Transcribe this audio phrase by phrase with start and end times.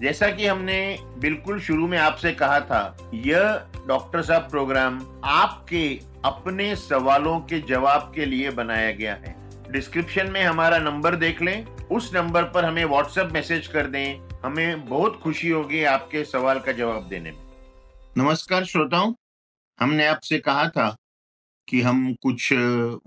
[0.00, 6.76] जैसा कि हमने बिल्कुल शुरू में आपसे कहा था, यह डॉक्टर साहब प्रोग्राम आपके अपने
[6.76, 12.14] सवालों के जवाब के लिए बनाया गया है। डिस्क्रिप्शन में हमारा नंबर देख लें। उस
[12.14, 17.08] नंबर पर हमें व्हाट्सएप मैसेज कर दें। हमें बहुत खुशी होगी आपके सवाल का जवाब
[17.08, 17.46] देने में।
[18.16, 19.14] नमस्कार श्रोताओं,
[19.80, 20.96] हमने आपसे कहा था
[21.68, 22.52] कि हम कुछ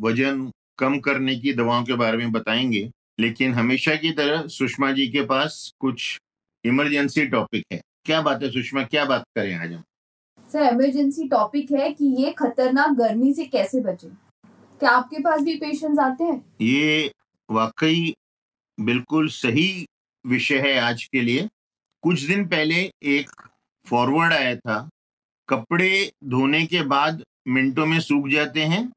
[0.01, 5.07] वज़न कम करने की दवाओं के बारे में बताएँगे, लेकिन हमेशा की तरह सुषमा जी
[5.07, 6.17] के पास कुछ
[6.65, 9.83] इमरजेंसी टॉपिक है। क्या बात है सुषमा क्या बात करें आज हम?
[10.49, 14.07] सर इमरजेंसी टॉपिक है कि ये खतरनाक गर्मी से कैसे बचे?
[14.79, 16.43] क्या आपके पास भी पेशेंट्स आते हैं?
[16.61, 17.11] ये
[17.49, 18.13] वाकई
[18.79, 19.85] बिल्कुल सही
[20.25, 21.49] विषय है आज के लिए।
[22.03, 23.29] कुछ दिन पहले एक
[23.87, 24.89] फॉरवर्ड आया था
[25.49, 28.91] कपड़े धोने के बाद मिनटों में सूख जाते हैं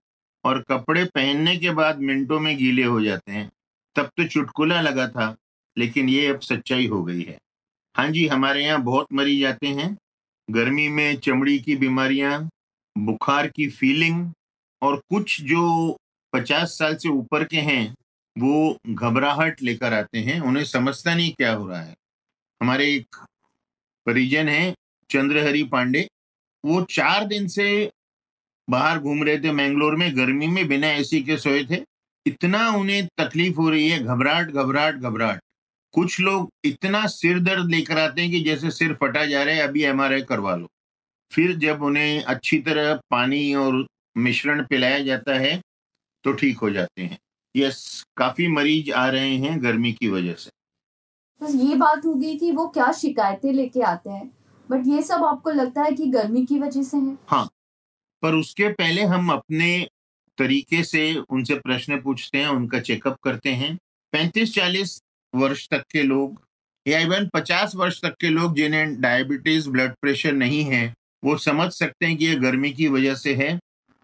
[0.44, 3.50] और कपड़े पहनने के बाद मिनटों में गीले हो जाते हैं।
[3.96, 5.34] तब तो चुटकुला लगा था
[5.76, 7.38] लेकिन ये अब सच्चाई हो गई है।
[7.96, 9.96] हाँ जी, हमारे यहाँ बहुत मरीज़ आते हैं।
[10.50, 12.50] गर्मी में चमड़ी की बीमारियाँ,
[12.98, 14.32] बुखार की फीलिंग
[14.82, 15.96] और कुछ जो
[16.32, 17.94] पचास साल से ऊपर के हैं,
[18.38, 21.96] वो घबराहट लेकर आते हैं। उन्हें समझता नहीं क्या हो रहा है।
[22.62, 23.16] हमारे एक
[24.06, 24.74] परिजन हैं,
[25.10, 26.08] चंद्रहरि पांडे।
[26.64, 27.90] वो चार दिन से
[28.70, 31.84] बाहर घूम रहे थे मैंगलोर में। गर्मी में बिना एसी के सोए थे।
[32.26, 35.40] इतना उन्हें तकलीफ़ हो रही है, घबराहट घबराहट घबराहट।
[35.96, 39.60] कुछ लोग इतना सिर दर्द लेकर आते हैं कि जैसे सिर फटा जा रहा है
[39.60, 40.66] अभी एमआरआई करवा लो।
[41.32, 43.86] फिर जब उन्हें अच्छी तरह पानी और
[44.16, 45.60] मिश्रण पिलाया जाता है
[46.24, 47.18] तो ठीक हो जाते हैं।
[47.54, 50.50] यस काफ़ी मरीज़ आ रहे हैं गर्मी की वजह से।
[51.40, 54.30] बस ये बात हो गई कि वो क्या शिकायतें लेके आते हैं।
[54.70, 57.16] बट ये सब आपको लगता है कि गर्मी की वजह से है?
[57.28, 57.48] हाँ
[58.22, 59.88] पर उसके पहले हम अपने
[60.38, 63.76] तरीके से उनसे प्रश्न पूछते हैं उनका चेकअप करते हैं।
[64.12, 65.00] पैंतीस चालीस
[65.36, 66.40] वर्ष तक के लोग
[66.86, 71.70] या इवन पचास वर्ष तक के लोग जिन्हें डायबिटीज़ ब्लड प्रेशर नहीं है वो समझ
[71.72, 73.56] सकते हैं कि ये गर्मी की वजह से है।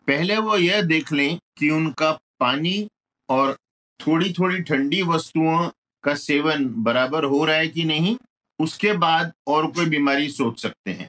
[0.09, 2.11] पहले वो यह देख लें कि उनका
[2.41, 2.89] पानी
[3.29, 3.57] और
[4.01, 5.69] थोड़ी थोड़ी ठंडी वस्तुओं
[6.05, 8.17] का सेवन बराबर हो रहा है कि नहीं
[8.59, 11.09] उसके बाद और कोई बीमारी सोच सकते हैं।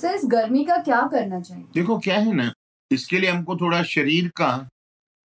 [0.00, 1.64] सर इस गर्मी का क्या करना चाहिए?
[1.74, 2.52] देखो क्या है ना
[2.90, 4.68] इसके लिए हमको थोड़ा शरीर का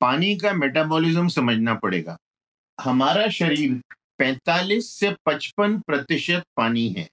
[0.01, 2.17] पानी का मेटाबॉलिज्म समझना पड़ेगा।
[2.81, 3.79] हमारा शरीर
[4.19, 7.07] 45 से 55 प्रतिशत पानी है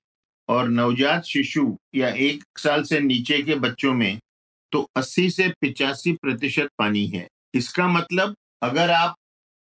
[0.48, 4.18] और नवजात शिशु या एक साल से नीचे के बच्चों में
[4.72, 9.14] तो 80 से पिचासी प्रतिशत पानी है। इसका मतलब अगर आप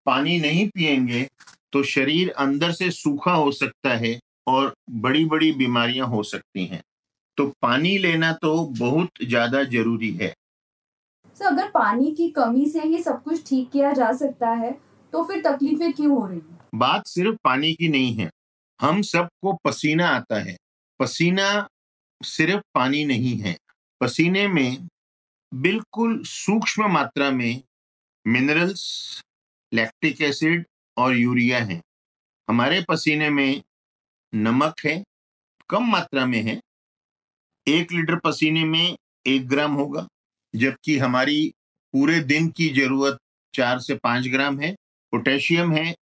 [0.06, 1.28] पानी नहीं पिएँगे
[1.72, 4.18] तो शरीर अंदर से सूखा हो सकता है
[4.48, 6.82] और बड़ी बड़ी बीमारियाँ हो सकती हैं।
[7.38, 10.34] तो पानी लेना तो बहुत ज़्यादा ज़रूरी है।
[11.38, 14.78] सर अगर पानी की कमी से ही सब कुछ ठीक किया जा सकता है
[15.16, 16.60] तो फिर तकलीफें क्यों हो रही हैं?
[16.76, 18.30] बात सिर्फ़ पानी की नहीं है।
[18.82, 20.58] हम सबको पसीना आता है।
[21.00, 21.70] पसीना
[22.24, 23.58] सिर्फ़ पानी नहीं है।
[24.02, 24.88] पसीने में
[25.54, 27.64] बिल्कुल सूक्ष्म मात्रा में
[28.28, 28.84] मिनरल्स
[29.74, 30.66] लैक्टिक एसिड
[30.98, 31.82] और यूरिया है।
[32.50, 33.64] हमारे पसीने में
[34.36, 35.04] नमक है,
[35.70, 36.62] कम मात्रा में है।
[37.68, 38.98] एक लीटर पसीने में
[39.28, 40.08] एक ग्राम होगा,
[40.56, 41.54] जबकि हमारी
[41.94, 43.18] पूरे दिन की ज़रूरत
[43.54, 44.76] चार से पाँच ग्राम है।
[45.16, 45.96] पोटेशियम है,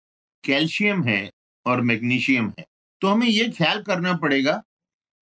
[0.44, 1.32] कैल्शियम है
[1.66, 2.66] और मैग्नीशियम है।
[3.02, 4.62] तो हमें ये ख्याल करना पड़ेगा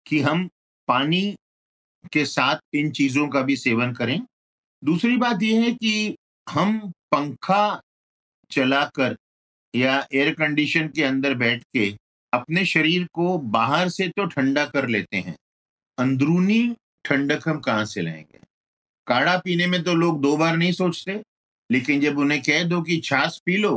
[0.07, 0.49] कि हम
[0.89, 1.35] पानी
[2.13, 4.21] के साथ इन चीज़ों का भी सेवन करें।
[4.83, 6.17] दूसरी बात यह है कि
[6.47, 6.79] हम
[7.13, 7.81] पंखा
[8.51, 9.17] चलाकर
[9.75, 11.89] या एयर कंडीशन के अंदर बैठ के
[12.33, 15.37] अपने शरीर को बाहर से तो ठंडा कर लेते हैं,
[15.99, 18.39] अंदरूनी ठंडक हम कहाँ से लाएँगे?
[19.07, 21.23] काढ़ा पीने में तो लोग दो बार नहीं सोचते।
[21.73, 23.75] लेकिन जब उन्हें कह दो कि छाछ पी लो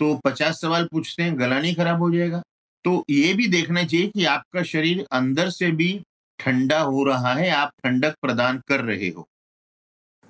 [0.00, 2.42] तो पचास सवाल पूछते हैं गला नहीं खराब हो जाएगा।
[2.84, 5.90] तो ये भी देखना चाहिए कि आपका शरीर अंदर से भी
[6.38, 9.26] ठंडा हो रहा है आप ठंडक प्रदान कर रहे हो।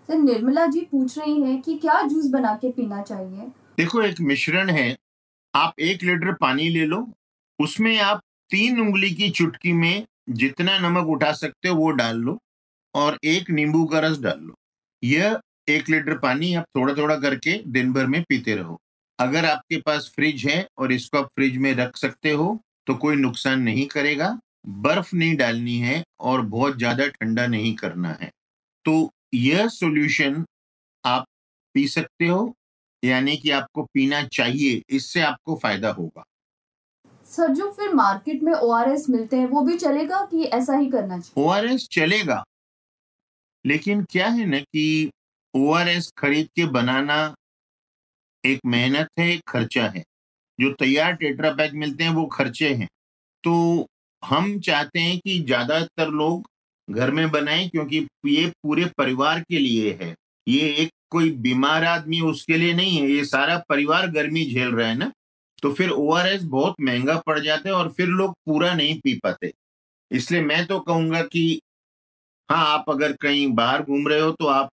[0.09, 3.47] सर निर्मला जी पूछ रही हैं कि क्या जूस बना के पीना चाहिए?
[3.79, 4.97] देखो एक मिश्रण है
[5.55, 7.07] आप एक लीटर पानी ले लो
[7.59, 12.39] उसमें आप तीन उंगली की चुटकी में जितना नमक उठा सकते हो वो डाल लो
[12.95, 14.55] और एक नींबू का रस डाल लो।
[15.03, 18.79] यह एक लीटर पानी आप थोड़ा थोड़ा करके दिन भर में पीते रहो।
[19.19, 23.17] अगर आपके पास फ्रिज है और इसको आप फ्रिज में रख सकते हो तो कोई
[23.17, 24.39] नुकसान नहीं करेगा।
[24.69, 28.31] बर्फ़ नहीं डालनी है और बहुत ज़्यादा ठंडा नहीं करना है।
[28.87, 30.45] तो यह सॉल्यूशन
[31.05, 31.25] आप
[31.75, 32.55] पी सकते हो
[33.03, 36.25] यानी कि आपको पीना चाहिए इससे आपको फ़ायदा होगा।
[37.27, 41.19] सर जो फिर मार्केट में ओआरएस मिलते हैं वो भी चलेगा कि ऐसा ही करना
[41.19, 41.75] चाहिए?
[41.75, 42.43] ओ चलेगा।
[43.65, 45.11] लेकिन क्या है ना कि
[45.55, 47.19] ओआरएस खरीद के बनाना
[48.45, 50.03] एक मेहनत है, एक खर्चा है।
[50.59, 52.89] जो तैयार टेट्रा पैक मिलते हैं, वो खर्चे हैं।
[53.45, 53.87] तो
[54.23, 56.47] हम चाहते हैं कि ज़्यादातर लोग
[56.89, 60.15] घर में बनाएँ, क्योंकि ये पूरे परिवार के लिए है।
[60.47, 64.89] ये एक कोई बीमार आदमी उसके लिए नहीं है। ये सारा परिवार गर्मी झेल रहा
[64.89, 65.13] है ना?
[65.63, 69.53] तो फिर ओआरएस बहुत महँगा पड़ जाता है और फिर लोग पूरा नहीं पी पाते।
[70.11, 71.61] इसलिए मैं तो कहूँगा कि
[72.49, 74.69] हाँ आप अगर कहीं बाहर घूम रहे हो तो आप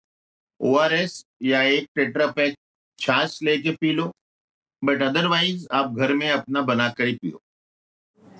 [0.60, 0.78] ओ
[1.42, 2.54] या एक टेट्रा पैक
[2.98, 4.10] छाछ लेके पी लो
[4.84, 7.40] बट अदरवाइज़ आप घर में अपना बनाकर ही पियो।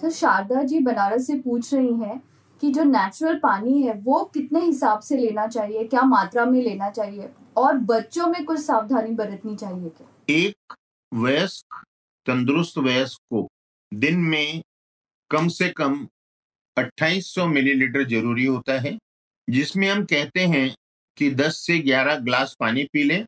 [0.00, 2.20] सर शारदा जी बनारस से पूछ रही हैं
[2.60, 6.90] कि जो नेचुरल पानी है वो कितने हिसाब से लेना चाहिए क्या मात्रा में लेना
[6.90, 10.08] चाहिए और बच्चों में कुछ सावधानी बरतनी चाहिए क्या?
[10.28, 10.74] एक
[11.14, 11.84] वयस्क
[12.26, 13.48] तंदुरुस्त वयस्क को
[13.94, 14.62] दिन में
[15.30, 16.06] कम से कम
[16.76, 18.98] 2800 मिलीलीटर ज़रूरी होता है
[19.48, 20.74] जिसमें हम कहते हैं
[21.18, 23.24] कि 10 से 11 ग्लास पानी पी लें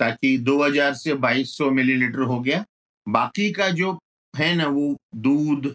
[0.00, 2.64] ताकि 2000 से 2200 मिलीलीटर हो गया।
[3.06, 3.98] बाकी का जो
[4.34, 5.72] है ना, वो दूध,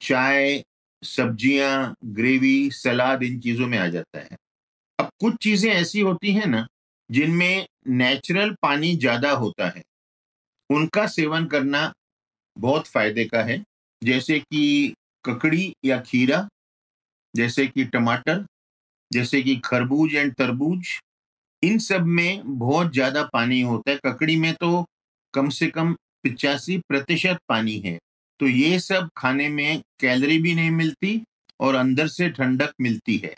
[0.00, 0.62] चाय,
[1.02, 4.36] सब्ज़ियाँ, ग्रेवी, सलाद, इन चीज़ों में आ जाता है।
[4.98, 6.66] अब कुछ चीज़ें ऐसी होती हैं ना,
[7.10, 9.82] जिनमें नेचुरल पानी ज़्यादा होता है।
[10.70, 11.92] उनका सेवन करना
[12.56, 13.62] बहुत फ़ायदे का है,
[14.02, 14.94] जैसे कि
[15.24, 16.48] ककड़ी या खीरा,
[17.34, 18.44] जैसे कि टमाटर
[19.10, 20.86] जैसे कि खरबूज एंड तरबूज,
[21.62, 24.84] इन सब में बहुत ज़्यादा पानी होता है। ककड़ी में तो
[25.34, 25.92] कम से कम
[26.22, 27.98] पिचासी प्रतिशत पानी है।
[28.40, 31.22] तो ये सब खाने में कैलोरी भी नहीं मिलती
[31.60, 33.34] और अंदर से ठंडक मिलती है।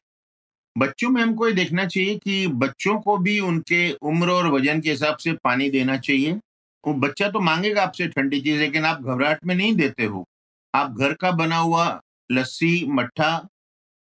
[0.77, 4.91] बच्चों में हमको ये देखना चाहिए कि बच्चों को भी उनके उम्र और वज़न के
[4.91, 6.33] हिसाब से पानी देना चाहिए।
[6.85, 10.25] वो बच्चा तो मांगेगा आपसे ठंडी चीज़, लेकिन आप घबराहट में नहीं देते हो।
[10.75, 12.01] आप घर का बना हुआ
[12.31, 13.49] लस्सी, मट्ठा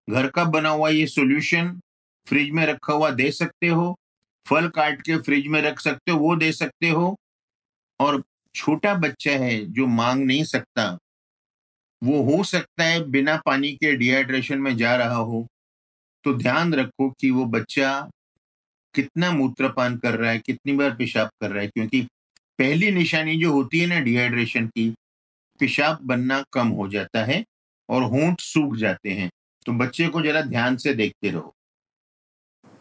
[0.08, 1.80] घर का बना हुआ ये सॉल्यूशन
[2.28, 3.96] फ्रिज में रखा हुआ दे सकते हो,
[4.46, 7.16] फल काट के फ्रिज में रख सकते हो, वो दे सकते हो,
[8.00, 8.24] और
[8.56, 10.98] छोटा बच्चा है जो मांग नहीं सकता,
[12.02, 15.46] वो हो सकता है बिना पानी के डिहाइड्रेशन में जा रहा हो
[16.26, 17.90] तो ध्यान रखो कि वो बच्चा
[18.96, 22.02] कितना मूत्रपान कर रहा है, कितनी बार पेशाब कर रहा है, क्योंकि
[22.60, 24.90] पहली निशानी जो होती है ना डिहाइड्रेशन की,
[25.60, 27.44] पेशाब बनना कम हो जाता है
[27.90, 29.30] और होंठ सूख जाते हैं।
[29.68, 31.54] तो बच्चे को जरा ध्यान से देखते रहो।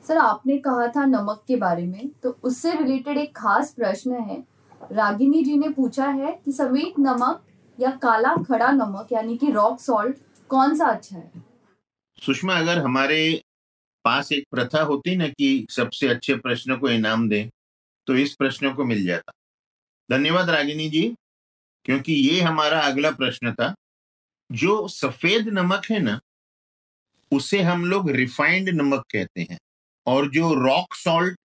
[0.04, 4.36] सर आपने कहा था नमक के बारे में तो उससे रिलेटेड एक खास प्रश्न है।
[4.92, 7.42] रागिनी जी ने पूछा है कि सफ़ेद नमक
[7.78, 10.16] या काला खड़ा नमक यानी कि रॉक सॉल्ट
[10.50, 11.30] कौन सा अच्छा है?
[12.22, 13.18] सुषमा अगर हमारे
[14.04, 17.48] पास एक प्रथा होती ना कि सबसे अच्छे प्रश्न को इनाम दें
[18.06, 19.32] तो इस प्रश्न को मिल जाता।
[20.10, 21.02] धन्यवाद रागिनी जी
[21.84, 23.74] क्योंकि ये हमारा अगला प्रश्न था।
[24.50, 26.18] जो सफ़ेद नमक है ना
[27.32, 29.58] उसे हम लोग रिफाइंड नमक कहते हैं।
[30.06, 31.38] और जो रॉक सॉल्ट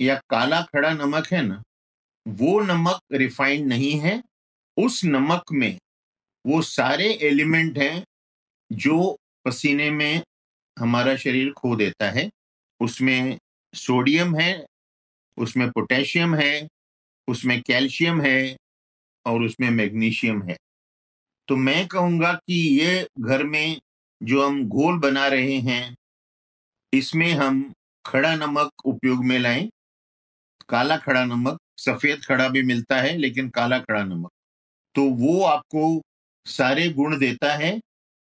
[0.00, 1.62] या काला खड़ा नमक है ना,
[2.28, 4.22] वो नमक रिफाइंड नहीं है।
[4.76, 5.78] उस नमक में
[6.46, 8.04] वो सारे एलिमेंट हैं
[8.72, 10.22] जो पसीने में
[10.78, 12.30] हमारा शरीर खो देता है।
[12.80, 13.38] उसमें
[13.74, 14.66] सोडियम है,
[15.36, 16.68] उसमें पोटेशियम है,
[17.28, 18.56] उसमें कैल्शियम है
[19.26, 20.56] और उसमें मैग्नीशियम है।
[21.48, 23.80] तो मैं कहूँगा कि ये घर में
[24.22, 25.96] जो हम घोल बना रहे हैं,
[26.92, 27.72] इसमें हम
[28.04, 29.68] खड़ा नमक उपयोग में लाएँ।
[30.68, 34.30] काला खड़ा नमक, सफ़ेद खड़ा भी मिलता है, लेकिन काला खड़ा नमक।
[34.94, 36.02] तो वो आपको
[36.46, 37.80] सारे गुण देता है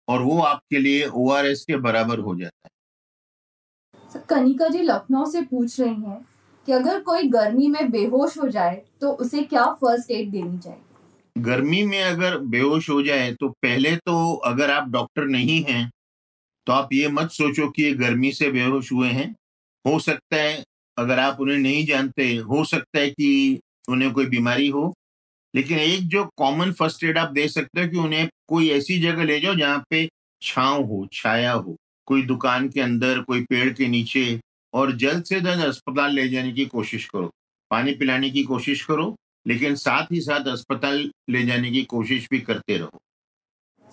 [0.08, 2.72] और वो आपके लिए ओआरएस के बराबर हो जाता है।
[4.30, 6.25] कनिका जी लखनऊ से पूछ रही हैं
[6.68, 10.85] कि अगर कोई गर्मी में बेहोश हो जाए तो उसे क्या फ़र्स्ट एड देनी चाहिए?
[11.36, 15.89] गर्मी में अगर बेहोश हो जाए तो पहले तो अगर आप डॉक्टर नहीं हैं
[16.68, 19.36] तो आप ये मत सोचो कि ये गर्मी से बेहोश हुए हैं।
[19.86, 20.63] हो सकता है,
[20.98, 24.94] अगर आप उन्हें नहीं जानते, हो सकता है कि उन्हें कोई बीमारी हो,
[25.54, 29.24] लेकिन एक जो कॉमन फ़र्स्ट एड आप दे सकते हो कि उन्हें कोई ऐसी जगह
[29.24, 30.08] ले जाओ जहाँ पे
[30.42, 31.75] छाव हो, छाया हो,
[32.06, 34.39] कोई दुकान के अंदर, कोई पेड़ के नीचे,
[34.74, 37.32] और जल्द से जल्द अस्पताल ले जाने की कोशिश करो,
[37.72, 39.15] पानी पिलाने की कोशिश करो
[39.46, 43.00] लेकिन साथ ही साथ अस्पताल ले जाने की कोशिश भी करते रहो।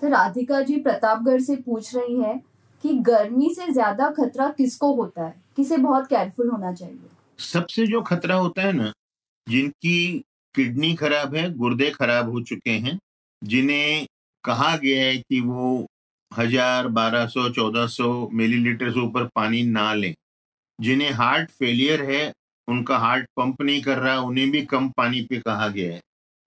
[0.02, 2.40] सर राधिका जी प्रतापगढ़ से पूछ रही है
[2.84, 5.34] कि गर्मी से ज़्यादा खतरा किसको होता है?
[5.56, 7.08] किसे बहुत केयरफुल होना चाहिए?
[7.38, 8.92] सबसे जो खतरा होता है ना
[9.46, 10.18] जिनकी
[10.54, 12.98] किडनी खराब है गुर्दे खराब हो चुके हैं
[13.42, 14.06] जिन्हें
[14.44, 15.86] कहा गया है कि वो
[16.32, 20.14] हज़ार बारह सौ चौदह सौ मिलीलीटर से ऊपर पानी ना लें
[20.78, 22.22] जिन्हें हार्ट फेलियर है
[22.68, 26.00] उनका हार्ट पंप नहीं कर रहा, उन्हें भी कम पानी पे कहा गया है।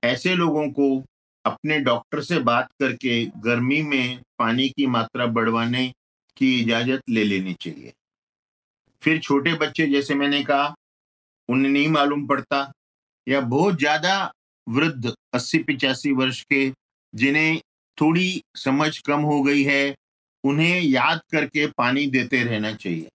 [0.03, 1.03] ऐसे लोगों को
[1.45, 5.93] अपने डॉक्टर से बात करके गर्मी में पानी की मात्रा बढ़वाने
[6.37, 7.93] की इजाज़त ले लेनी चाहिए।
[9.01, 10.75] फिर छोटे बच्चे, जैसे मैंने कहा,
[11.49, 12.71] उन्हें नहीं मालूम पड़ता,
[13.29, 14.31] या बहुत ज़्यादा
[14.69, 16.73] वृद्ध अस्सी पिचासी वर्ष के,
[17.15, 17.59] जिन्हें
[18.01, 19.95] थोड़ी समझ कम हो गई है,
[20.43, 23.09] उन्हें याद करके पानी देते रहना चाहिए।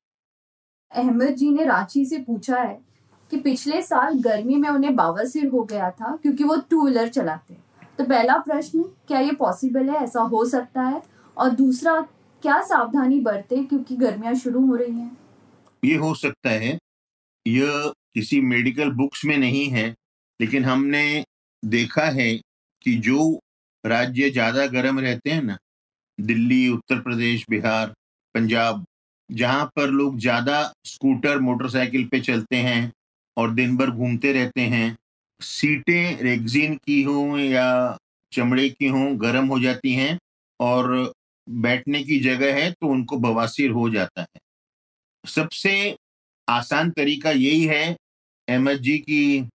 [0.93, 2.90] अहमद जी ने रांची से पूछा है
[3.31, 7.55] कि पिछले साल गर्मी में उन्हें बावरसिर हो गया था क्योंकि वो टू व्हीलर चलाते
[7.55, 7.63] हैं।
[7.99, 9.97] तो पहला प्रश्न, क्या ये पॉसिबल है?
[9.97, 11.03] ऐसा हो सकता है।
[11.37, 12.01] और दूसरा,
[12.43, 15.17] क्या सावधानी बरते क्योंकि गर्मियाँ शुरू हो रही हैं?
[15.85, 16.79] ये हो सकता है।
[17.47, 19.89] यह किसी मेडिकल बुक्स में नहीं है,
[20.41, 21.25] लेकिन हमने
[21.63, 22.35] देखा है
[22.85, 23.41] कि जो
[23.85, 25.57] राज्य ज़्यादा गर्म रहते हैं ना,
[26.19, 27.93] दिल्ली, उत्तर प्रदेश, बिहार,
[28.35, 28.85] पंजाब,
[29.31, 32.93] जहाँ पर लोग ज़्यादा स्कूटर मोटरसाइकिल पे चलते हैं
[33.41, 34.97] और दिन भर घूमते रहते हैं।
[35.41, 37.97] सीटें रेगजीन की हों या
[38.33, 40.19] चमड़े की हों, गर्म हो जाती हैं
[40.61, 41.13] और
[41.49, 44.41] बैठने की जगह है तो उनको बवासीर हो जाता है।
[45.25, 45.97] सबसे
[46.49, 47.97] आसान तरीका यही है,
[48.49, 49.49] अहमद जी, की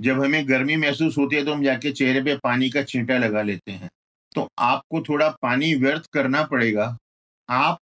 [0.00, 3.42] जब हमें गर्मी महसूस होती है तो हम जाके चेहरे पे पानी का छींटा लगा
[3.42, 3.90] लेते हैं।
[4.34, 6.96] तो आपको थोड़ा पानी व्यर्थ करना पड़ेगा।
[7.48, 7.78] आप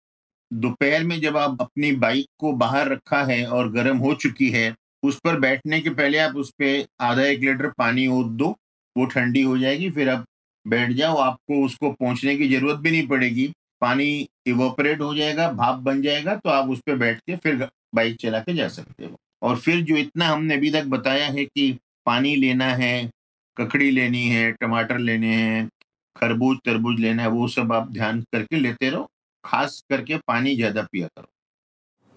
[0.51, 4.75] दोपहर में जब आप अपनी बाइक को बाहर रखा है और गर्म हो चुकी है
[5.09, 8.49] उस पर बैठने के पहले आप उस पर आधा एक लीटर पानी ओत दो,
[8.97, 10.25] वो ठंडी हो जाएगी, फिर आप
[10.67, 15.79] बैठ जाओ, आपको उसको पहुँचने की ज़रूरत भी नहीं पड़ेगी। पानी इवोपरेट हो जाएगा, भाप
[15.81, 19.17] बन जाएगा तो आप उस पर बैठ के फिर बाइक चला के जा सकते हो।
[19.43, 21.71] और फिर जो इतना हमने अभी तक बताया है कि
[22.07, 23.11] पानी लेना है,
[23.57, 25.69] ककड़ी लेनी है, टमाटर लेने हैं,
[26.17, 29.09] खरबूज, तरबूज लेना है, वो सब आप ध्यान करके लेते रहो,
[29.45, 31.29] खास करके पानी ज़्यादा पिया करो।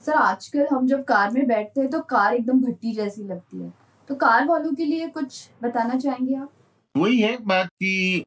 [0.10, 3.72] सर, आजकल हम जब कार में बैठते हैं तो कार एकदम भट्टी जैसी लगती है।
[4.10, 6.52] तो कार वालों के लिए कुछ बताना चाहेंगे आप?
[6.96, 8.24] वही है बात कि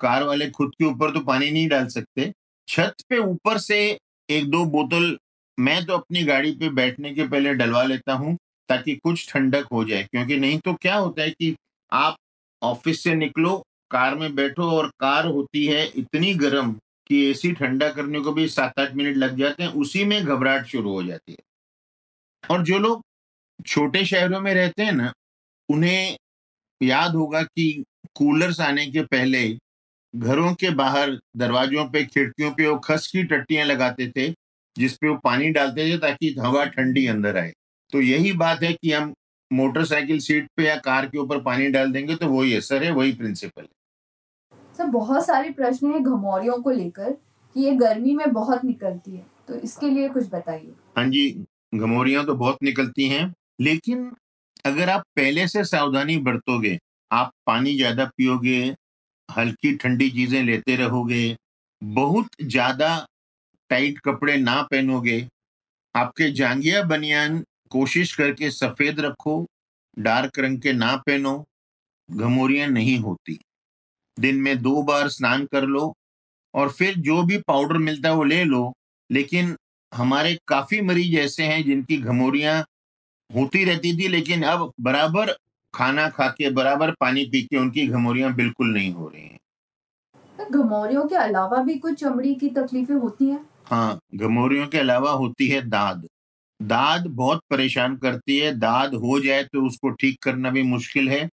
[0.00, 2.32] कार वाले खुद के ऊपर तो पानी नहीं डाल सकते।
[2.68, 3.78] छत पे ऊपर से
[4.28, 5.16] एक दो बोतल
[5.58, 8.36] मैं तो अपनी गाड़ी पे बैठने के पहले डलवा लेता हूँ
[8.68, 11.54] ताकि कुछ ठंडक हो जाए, क्योंकि नहीं तो क्या होता है कि
[11.92, 12.16] आप
[12.62, 13.56] ऑफ़िस से निकलो,
[13.90, 16.74] कार में बैठो और कार होती है इतनी गर्म
[17.06, 20.66] कि एसी ठंडा करने को भी सात आठ मिनट लग जाते हैं, उसी में घबराहट
[20.66, 21.38] शुरू हो जाती है।
[22.50, 23.02] और जो लोग
[23.66, 25.12] छोटे शहरों में रहते हैं ना,
[25.68, 26.16] उन्हें
[26.82, 29.58] याद होगा कि कूलर्स आने के पहले
[30.14, 34.28] घरों के बाहर दरवाजों पे, खिड़कियों पे वो खस की टट्टियाँ लगाते थे
[34.76, 37.52] जिसपे वो पानी डालते थे ताकि हवा ठंडी अंदर आए।
[37.92, 39.14] तो यही बात है कि हम
[39.52, 43.12] मोटरसाइकिल सीट पे या कार के ऊपर पानी डाल देंगे तो वही असर है, वही
[43.12, 43.81] प्रिंसिपल है।
[44.82, 47.10] सर बहुत सारे प्रश्न है घमौरियों को लेकर
[47.56, 52.24] कि ये गर्मी में बहुत निकलती है। तो इसके लिए कुछ बताइए। हाँ जी, घमौरियाँ
[52.26, 54.10] तो बहुत निकलती हैं, लेकिन
[54.66, 56.78] अगर आप पहले से सावधानी बरतोगे,
[57.10, 58.74] आप पानी ज़्यादा पियोगे,
[59.36, 61.36] हल्की ठंडी चीज़ें लेते रहोगे,
[61.82, 63.06] बहुत ज़्यादा
[63.70, 65.28] टाइट कपड़े ना पहनोगे,
[65.94, 69.46] आपके जांगिया बनियान कोशिश करके सफ़ेद रखो,
[69.98, 71.44] डार्क रंग के ना पहनो,
[72.10, 73.38] घमोरियाँ नहीं होती।
[74.20, 75.94] दिन में दो बार स्नान कर लो
[76.54, 78.72] और फिर जो भी पाउडर मिलता है वो ले लो।
[79.10, 79.56] लेकिन
[79.94, 82.64] हमारे काफ़ी मरीज़ ऐसे हैं जिनकी घमोरियाँ
[83.30, 85.36] होती रहती थी लेकिन अब बराबर
[85.74, 89.38] खाना खा के बराबर पानी पी के उनकी घमोरियाँ बिल्कुल नहीं हो रही हैं।
[90.50, 93.46] घमोरियों के अलावा भी कुछ चमड़ी की तकलीफें होती हैं?
[93.66, 96.08] हाँ घमोरियों के अलावा होती है दाद।
[96.62, 101.28] दाद बहुत परेशान करती है। दाद हो जाए तो उसको ठीक करना भी मुश्किल है।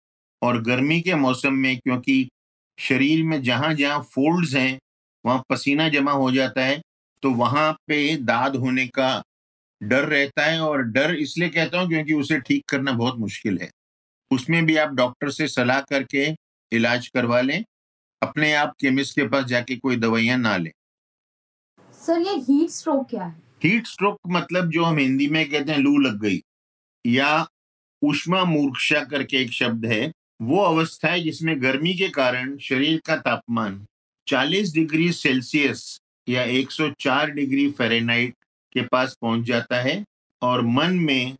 [0.41, 2.29] और गर्मी के मौसम में क्योंकि
[2.79, 4.79] शरीर में जहाँ जहाँ फोल्ड्स हैं
[5.25, 6.81] वहाँ पसीना जमा हो जाता है
[7.23, 9.23] तो वहाँ पे दाद होने का
[9.83, 13.69] डर रहता है और डर इसलिए कहता हूँ क्योंकि उसे ठीक करना बहुत मुश्किल है।
[14.31, 16.25] उसमें भी आप डॉक्टर से सलाह करके
[16.71, 17.63] इलाज करवा लें
[18.21, 20.71] अपने आप केमिस्ट के पास जाके कोई दवाइयाँ ना लें।
[22.01, 23.35] सर ये हीट स्ट्रोक क्या है?
[23.63, 26.41] हीट स्ट्रोक मतलब जो हम हिंदी में कहते हैं लू लग गई
[27.05, 27.47] या
[28.01, 30.11] उष्मा मूर्खा करके एक शब्द है
[30.41, 33.85] वो अवस्था है जिसमें गर्मी के कारण शरीर का तापमान
[34.27, 35.99] 40 डिग्री सेल्सियस
[36.29, 38.35] या 104 डिग्री फ़ारेनहाइट
[38.73, 40.05] के पास पहुँच जाता है
[40.41, 41.37] और मन में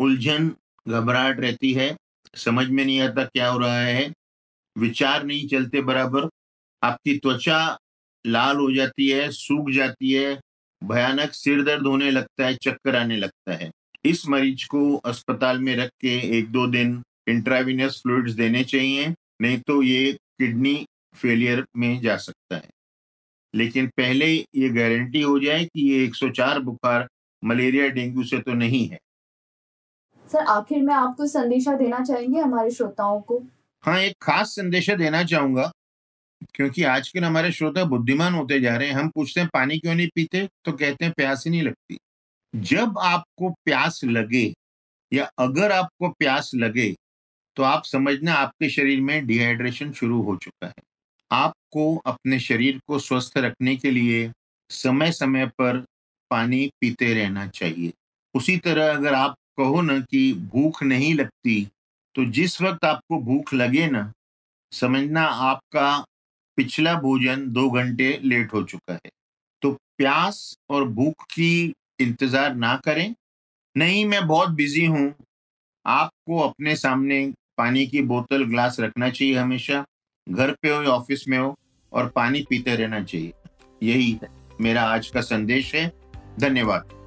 [0.00, 0.48] उलझन,
[0.88, 1.96] घबराहट रहती है।
[2.36, 4.12] समझ में नहीं आता क्या हो रहा है।
[4.78, 6.28] विचार नहीं चलते बराबर।
[6.82, 7.78] आपकी त्वचा
[8.26, 10.40] लाल हो जाती है, सूख जाती है,
[10.84, 13.70] भयानक सिर दर्द होने लगता है, चक्कर आने लगता है।
[14.04, 19.58] इस मरीज़ को अस्पताल में रख के एक दो दिन इंट्राविनस फ्लूइड्स देने चाहिए नहीं
[19.58, 22.68] तो ये किडनी फेलियर में जा सकता है।
[23.54, 27.08] लेकिन पहले ये गारंटी हो जाए कि ये 104 बुखार
[27.42, 28.98] मलेरिया डेंगू से तो नहीं है।
[30.28, 33.42] सर आखिर में आपको संदेशा देना चाहेंगे हमारे श्रोताओं को?
[33.84, 35.70] हाँ एक खास संदेशा देना चाहूँगा
[36.54, 40.08] क्योंकि आजकल हमारे श्रोता बुद्धिमान होते जा रहे हैं। हम पूछते हैं पानी क्यों नहीं
[40.14, 40.48] पीते?
[40.64, 41.98] तो कहते हैं प्यास ही नहीं लगती।
[42.56, 44.54] जब आपको प्यास लगे
[45.12, 46.94] या अगर आपको प्यास लगे
[47.58, 50.82] तो आप समझना आपके शरीर में डिहाइड्रेशन शुरू हो चुका है।
[51.30, 54.30] आपको अपने शरीर को स्वस्थ रखने के लिए
[54.70, 55.84] समय समय पर
[56.30, 57.92] पानी पीते रहना चाहिए।
[58.34, 61.66] उसी तरह अगर आप कहो ना कि भूख नहीं लगती
[62.14, 64.12] तो जिस वक्त आपको भूख लगे ना,
[64.72, 65.98] समझना आपका
[66.58, 69.10] पिछला भोजन दो घंटे लेट हो चुका है।
[69.62, 73.14] तो प्यास और भूख की इंतज़ार ना करें।
[73.76, 75.12] नहीं, मैं बहुत बिज़ी हूँ।
[75.86, 77.20] आपको अपने सामने
[77.58, 79.84] पानी की बोतल, ग्लास रखना चाहिए हमेशा।
[80.28, 81.58] घर पे हो या ऑफ़िस में हो,
[81.92, 83.32] और पानी पीते रहना चाहिए।
[83.82, 84.18] यही
[84.60, 85.92] मेरा आज का संदेश है।
[86.40, 86.97] धन्यवाद।